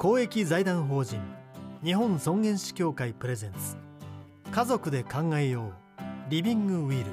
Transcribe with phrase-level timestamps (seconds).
[0.00, 1.20] 公益財団法人
[1.84, 3.76] 日本尊厳死協会プレゼンツ。
[4.50, 5.72] 家族で考えよう
[6.30, 7.10] リビングウィル。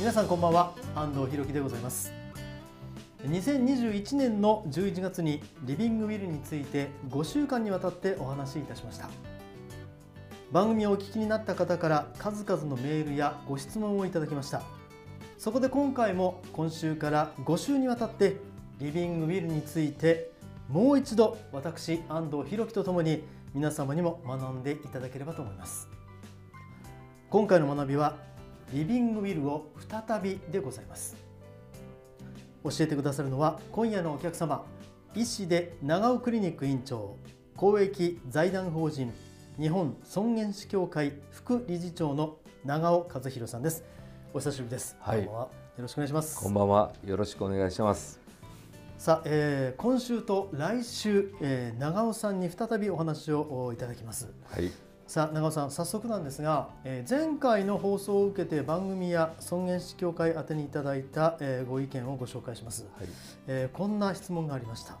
[0.00, 2.10] 皆さんこんばんは安藤博樹でございます。
[3.26, 9.10] 2021年の11月にリビングウィルについて5週間にわたってお話しいたしました。
[10.50, 14.62] 番組をお聞きになった方から数々のメールやご質問をいただきました。
[15.36, 18.36] そこで今回も今週から5週にわたって
[18.78, 20.32] リビングウィルについて
[20.68, 25.88] もう一度私安藤博樹とともに皆様にも学んでいただければと思います。
[27.28, 28.16] 今回の学びは
[28.72, 31.14] リビングウィルを再びでございます。
[32.64, 34.64] 教えてくださるのは今夜のお客様
[35.14, 37.16] 医師で長尾クリニック院長
[37.54, 39.12] 公益財団法人
[39.58, 43.82] 日本尊厳死協会副理事長の長尾和弘さんです。
[44.32, 46.40] お久しぶりです、はい、こんばんはよろしくお願いします。
[46.40, 46.92] こんばんは。
[47.04, 48.20] よろしくお願いします。
[48.98, 54.32] さあ、えー、今週と来週、えー、長尾さんに再びお話をいただきます。
[54.48, 54.70] はい。
[55.08, 63.08] さあ長尾さん早速なんですが、えー、前回の放送を受けて番組や尊厳死協会宛てにいただいた、えー、ご意見をご紹介します、はい。
[63.48, 64.98] えー、こんな質問がありました、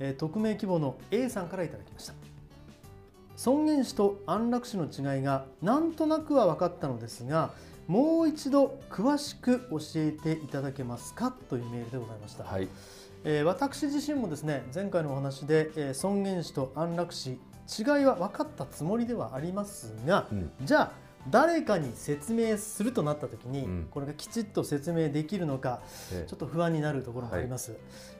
[0.00, 2.14] えー、匿名希望の A さんからいただきました
[3.36, 7.50] 尊厳死と安楽死の違いがなんとなくは分かったのですが
[7.86, 12.68] もう一度詳しく教えていただけますかというメールでございました、はい。
[13.24, 20.50] えー、私自身もですね前回のお話で、えー、尊厳死と安楽死違いは分かったつもりではありますが、うん。
[20.62, 23.88] じゃあ誰かに説明するとなった時に、うん。
[23.90, 25.80] これがきちっと説明できるのか
[26.12, 27.76] えちょっと不安になるところもあります、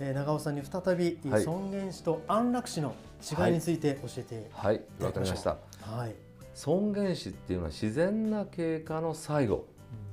[0.00, 1.42] えー長尾さんに再び、はい。
[1.42, 4.76] 尊厳死と安楽死の違いについて教えてはい。
[4.76, 5.56] いただきましょうわかりました
[5.92, 6.14] はい、
[6.54, 9.66] 尊厳死っていうのは自然な経過の最後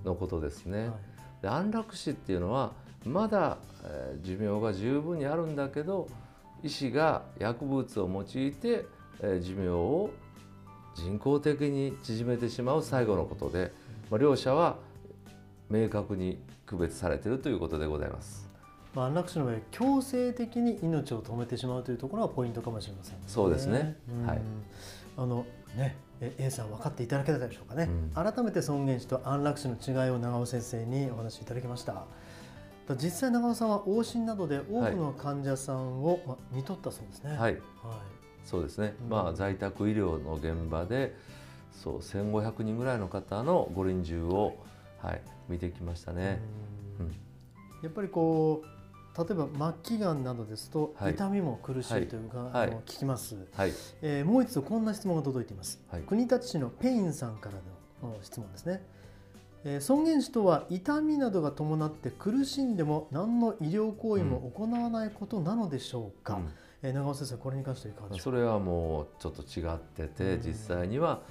[0.04, 0.92] のことですね、はい。
[1.42, 2.74] で安楽死っていうのは
[3.06, 6.08] まだ、えー寿命が十分にあるんだけど
[6.64, 8.86] 医師が薬物を用いて、
[9.22, 10.10] えー寿命を
[10.96, 13.72] 人工的に縮めてしまう最後のことで、
[14.10, 14.78] まあ、両者は
[15.70, 18.50] 明確に区別されているということでございます。
[18.94, 23.24] まあ、安楽死の場合強制的に命を止めてしまうというところがポイントかもしれませんね。
[23.28, 23.98] そうですね。
[24.10, 24.26] うん。
[24.26, 24.42] はい。
[25.18, 25.46] あの
[25.76, 28.34] ねえ A さん分かっていただけたでしょうかね、うん。
[28.34, 32.06] 改めて尊厳死と安楽死の違いを長尾先生にお話しいただきました。
[33.02, 37.32] 実際長尾さんは往診などで多くの患者さんを、まあ、見とったそうですね。
[37.32, 37.40] はい。
[37.40, 37.56] はい
[38.46, 39.10] そうですね、うん。
[39.10, 41.16] まあ在宅医療の現場で
[41.72, 44.56] そう1500人ぐらいの方のご臨終を、
[45.02, 46.40] はい、見てきましたね。
[47.00, 47.06] うん。
[47.08, 47.14] うん。
[47.84, 48.76] やっぱりこう
[49.18, 51.14] 例えば末期がんなどですと、はい。
[51.14, 52.68] 痛みも苦しいというか、はい。
[52.68, 56.02] あの聞きます、はい、えーもう一度こんな質問が届いています、はい。
[56.02, 57.56] 国立市のペインさんから
[58.04, 58.96] のお質問ですね、えー
[59.80, 66.50] 尊厳死とは痛みなどが伴って苦しんでも何の医療行為も行わないことなのでしょうか、うん。
[66.84, 71.22] えー長尾先生これに関してはいかがでしょそれはもうちょっと違ってて、うん実際には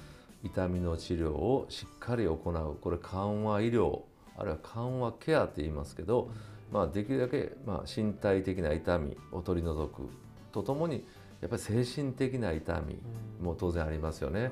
[0.43, 4.01] 痛みの治療をしっかり行うこれ緩和医療
[4.37, 6.29] あるいは緩和ケアって言いますけど、
[6.71, 10.09] まあ、できるだけ、まあ、身体的な痛みを取り除く
[10.51, 11.05] とともに
[11.41, 12.99] やっぱり精神的な痛み
[13.39, 14.43] うんも当然ありますよね。
[14.43, 14.51] はい。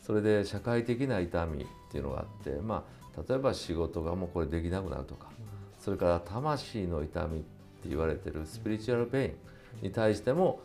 [0.00, 5.28] それで社会的な痛みっていうのがあって、まあ、例えば仕事がもうこれできなくなるとか
[5.78, 9.34] それから魂の痛みって言われてるスピリチュアルペ
[9.82, 10.60] インに対しても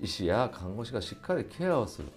[0.00, 2.08] 医師や看護師がしっかりケアをする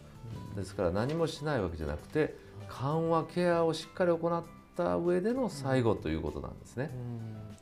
[0.55, 2.35] ですから何もしないわけじゃなくて
[2.67, 4.43] 緩和ケアをしっかり行っ
[4.75, 6.89] た上での最後ということなんですね。
[6.93, 7.21] う
[7.51, 7.55] ん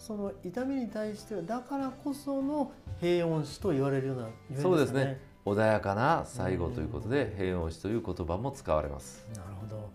[0.00, 9.26] その痛みに対してはだからこその平穏死と言われるようなゆえんそうですかね穏やかな最後ということで平穏死という言葉も使われます。
[9.36, 9.90] なるほど。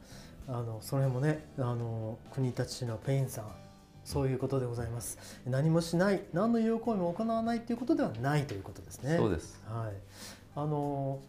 [0.48, 3.46] あのその辺もね、あの国立市のペインさん、
[4.04, 5.18] そういうことでございます。
[5.46, 9.18] 何もしない、何の医療行為も行わないということではないということですね。
[9.18, 9.62] そうです。
[9.68, 9.94] はい。
[10.56, 11.20] あの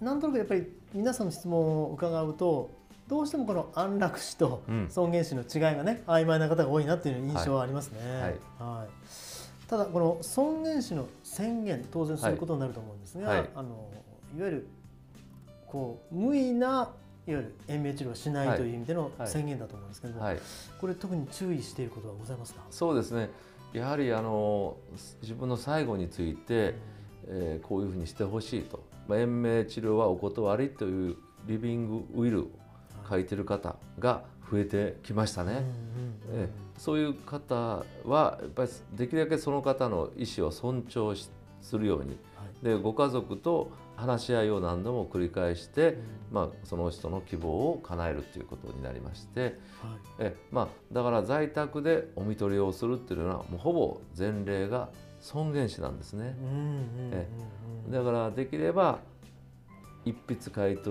[0.00, 2.70] なんとなくやっぱり皆さんの質問を伺うと。
[3.06, 7.98] どうしてもこの安楽死とうん尊厳死の違いがね、曖昧な方が多いなっていう印象はありますね。
[8.00, 8.22] はい
[8.58, 8.88] はい
[9.68, 13.90] ただこの尊厳死の宣言当然そういうことになると思うんですが、はいあの
[14.36, 14.66] いわゆる
[15.66, 16.90] こう無意な
[17.26, 18.58] いわゆる延命治療をしないはい。
[18.58, 19.28] という意味でのはい。
[19.28, 20.38] 宣言だと思うんですけれども、はい。
[20.80, 23.30] これ特に注意していることはございますか、そうですね。
[23.72, 24.76] やはりあの
[25.22, 26.74] 自分の最後について、
[27.26, 31.16] えーこういうふうにしてほしいと、まあ、延命治療はお断りという
[31.46, 32.46] リビングウィルを
[33.08, 35.52] 書いてる方が増えてきましたね。
[35.52, 37.54] うんうんうんええそういう方
[38.04, 41.30] はやっぱりできるだけその方の意思を尊重し
[41.62, 42.10] するように。
[42.10, 42.14] は
[42.62, 42.64] い。
[42.64, 45.98] でご家族と話し合いを何度も繰り返して、
[46.32, 49.54] まあ、その人の希望を叶えるということになりましてはい。
[50.18, 54.88] え、まあ、だから在宅でお見取りをするっていうのはもうほぼ前例が
[55.20, 56.36] 尊厳死なんですね。
[56.40, 57.28] うんうんうんえ
[57.86, 57.92] うん。
[57.92, 58.98] だからできれば
[60.04, 60.90] 一筆書いて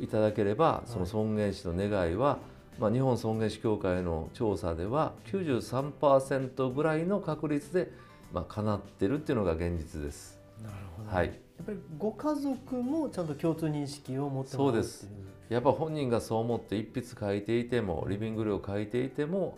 [0.00, 2.38] いただければその尊厳死の願いは、
[2.78, 7.90] まあ、日本尊厳死協会の調査では93%ぐらいの確率で、
[8.32, 10.40] まあ、叶ってるっていうのが現実です。
[10.62, 15.08] なるほど、はい、やっぱりご家族もちゃんと共通認識を持ってそうです。
[15.48, 19.56] やっぱ本人がそう思って一筆書いていてもリビングルを書いていても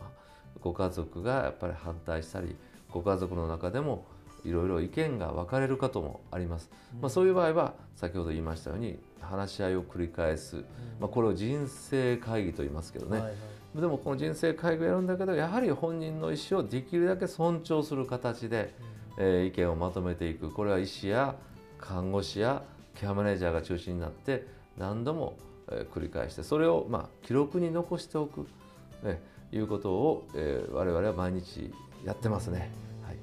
[0.61, 2.57] ご家族がやっぱり反対したり
[2.91, 4.05] ご家族の中でも
[4.45, 6.71] いろいろ意見が分かれることもあります。
[7.01, 10.65] まあ、そういう場合は先ほど言いましたように話し合いを繰り返す、
[11.01, 13.81] まあ、これを人生会議と言いますけどね、はいはい。
[13.81, 18.75] でもこの人生会議をやるんだけどやはり本人の意思をできるだけ尊重する形で、
[19.19, 20.51] えー意見をまとめていく。
[20.51, 21.35] これは医師や
[21.79, 22.63] 看護師や
[22.95, 24.47] ケアマネージャーが中心になって
[24.77, 25.37] 何度も、
[25.71, 28.47] えー繰り返してそれをまあ記録に残しておく、
[29.03, 31.73] えーいうことを、えー我々は毎日
[32.05, 32.71] やってますね。
[33.05, 33.17] はい。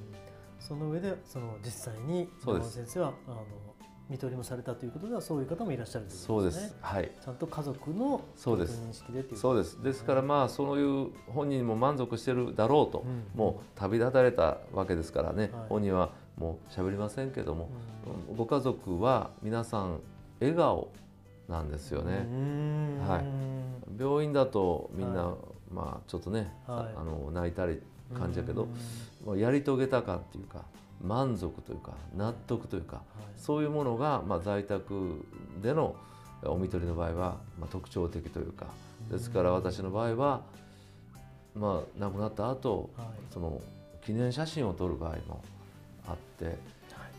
[0.58, 3.44] その上でその実際に山本先生はあの
[4.08, 6.68] 見取りもされたということではそういう方もいらっしゃるというこそうでとですね。
[6.68, 6.76] す。
[6.82, 7.12] はい。
[7.24, 8.74] ちゃんと家族のそうです。
[8.74, 9.82] 共通認識でっていうそうです。
[9.82, 13.24] ですからまあそういう本人も満足してるだろうと、うん。
[13.34, 15.68] もう旅立たれたわけですからね、はい。
[15.68, 17.70] 本人はもう喋りませんけども、
[18.32, 20.00] うご家族は皆さん
[20.40, 20.90] 笑顔
[21.48, 23.08] なんですよんね、うん。
[23.08, 23.24] はい。
[23.98, 25.36] 病院だとみんな、は
[25.72, 26.94] まあちょっとね、はい。
[26.96, 27.80] あの泣いたり
[28.18, 28.68] 感じだけど
[29.36, 30.64] やり遂げた感っていうか
[31.02, 33.04] 満足というか納得というか、はい。
[33.36, 35.24] そういうものが、まあ、在宅
[35.62, 35.94] での
[36.44, 38.66] お見取りの場合は、まあ、特徴的というか
[39.10, 40.42] ですから私の場合は、
[41.54, 43.06] まあ、亡くなった後はい。
[43.32, 43.60] その
[44.04, 45.42] 記念写真を撮る場合も
[46.06, 46.56] あって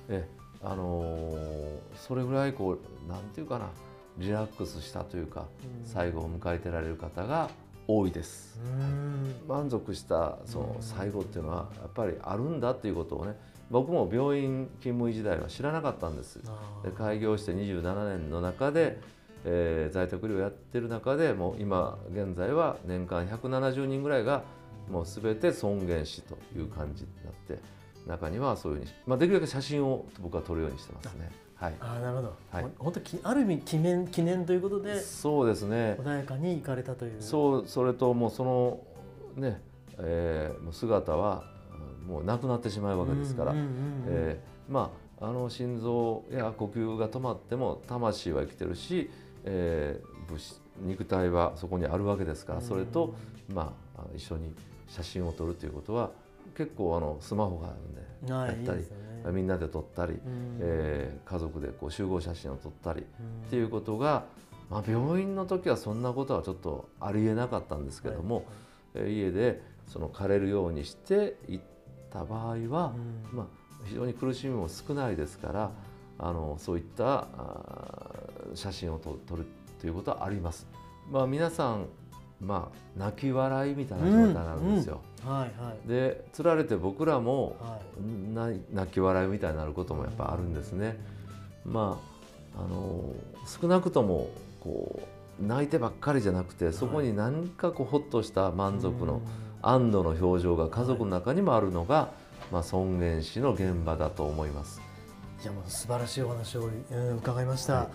[0.09, 0.27] え
[0.63, 2.77] あのーそれぐらいこ
[3.07, 3.69] うなんていうかな
[4.17, 5.45] リラックスしたというか
[5.81, 5.85] うん。
[5.85, 7.49] 最後を迎えてられる方が
[7.87, 8.59] 多いです。
[8.63, 9.35] うん。
[9.47, 13.33] 満足したその最後っていうのはやっぱりあるんだっていうことをね
[13.69, 16.39] 僕も病院勤務医時代は知らなかったんです。
[16.83, 18.99] で開業して27年の中で、
[19.43, 24.43] えー在宅医療やってる中でもう今現在は年間170人ぐらいが
[24.89, 27.59] もう全て尊厳死という感じになって
[28.07, 31.29] 中にはそういうふうに、まあ、できるだけ写真を僕は撮るようにしてますね。
[31.55, 32.65] はい、あーなるほど、はい。
[32.77, 35.97] 本当きある意味記念記念ということでそうですね。
[35.99, 37.21] 穏やかに行かれたという。
[37.21, 38.79] そうそれともうその
[39.35, 39.61] ね、
[39.97, 41.43] えーもう姿は
[42.03, 49.09] うんもうなくなってしまうわけですから、えーまああの心臓や呼吸が止まっても魂は生きてるし、
[49.45, 53.13] えー物質肉体はそこにあるわけですから、それと、
[53.53, 54.53] まあ、一緒に
[54.89, 56.11] 写真を撮るということは
[56.55, 58.85] 結構あのスマホがあるんではいやったり
[59.31, 60.57] みんなで撮ったり、うん。
[60.61, 64.25] えー家族でこう集合写真を撮ったりうんっていうことが、
[64.69, 68.45] まあ、病院の時はそんなことはちょっとありえなかったんですけども、
[68.93, 71.59] えー家でその枯れるようにしていっ
[72.11, 72.93] た場合は、
[73.31, 73.37] うん。
[73.37, 73.45] まあ、
[73.85, 75.71] 非常に苦しみも少ないですから
[76.17, 77.27] あのそういった
[78.53, 79.45] 写真を撮撮る
[79.79, 80.67] ということはあります。
[81.11, 81.87] まあ、皆さん、
[82.41, 85.01] まあ、泣き笑いみたいな状態なんですよ。
[85.23, 90.97] はいはいでつられて僕らもはいな泣き笑いみたいになることもやっぱあるんですね。
[91.65, 91.99] ま
[92.55, 93.13] ああの
[93.47, 94.29] 少なくとも
[94.61, 95.01] こ
[95.41, 99.21] う泣いてばっかりじゃなくてそこに何かこうほっとした満足の
[99.61, 102.11] 安堵の表情が家族の中にもあるのが、
[102.51, 104.81] まあ、尊厳死の現場だと思います。
[105.45, 107.87] いやもう素晴らしいお話を、うん伺いました、はい。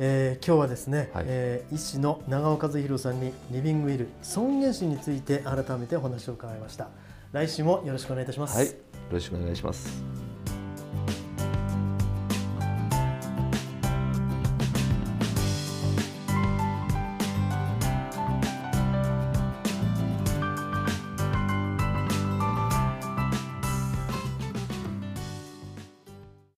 [0.00, 1.24] えー今日はですね、はい。
[1.28, 6.88] えー医師の長尾和弘さんにリビングウィル尊厳死について改めてお話を伺いました。
[7.30, 8.72] 来週もよろしくお願いいたします、はい、よ
[9.12, 10.25] ろしくお願いします。